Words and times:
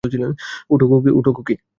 ওঠো, 0.69 1.31
খুকী। 1.33 1.55